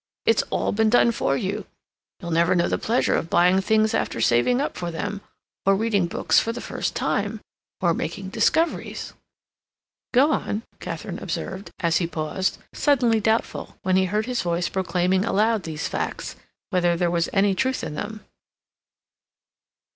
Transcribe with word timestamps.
"It's 0.25 0.41
all 0.49 0.71
been 0.71 0.89
done 0.89 1.11
for 1.11 1.37
you. 1.37 1.67
You'll 2.19 2.31
never 2.31 2.55
know 2.55 2.67
the 2.67 2.79
pleasure 2.79 3.13
of 3.13 3.29
buying 3.29 3.61
things 3.61 3.93
after 3.93 4.19
saving 4.19 4.59
up 4.59 4.75
for 4.75 4.89
them, 4.89 5.21
or 5.63 5.75
reading 5.75 6.07
books 6.07 6.39
for 6.39 6.51
the 6.51 6.59
first 6.59 6.95
time, 6.95 7.39
or 7.81 7.93
making 7.93 8.29
discoveries." 8.29 9.13
"Go 10.11 10.31
on," 10.31 10.63
Katharine 10.79 11.19
observed, 11.21 11.69
as 11.81 11.97
he 11.97 12.07
paused, 12.07 12.57
suddenly 12.73 13.19
doubtful, 13.19 13.75
when 13.83 13.95
he 13.95 14.05
heard 14.05 14.25
his 14.25 14.41
voice 14.41 14.69
proclaiming 14.69 15.23
aloud 15.23 15.61
these 15.61 15.87
facts, 15.87 16.35
whether 16.71 16.97
there 16.97 17.11
was 17.11 17.29
any 17.31 17.53
truth 17.53 17.83
in 17.83 17.93
them. 17.93 18.25